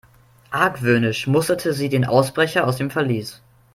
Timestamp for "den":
1.87-2.05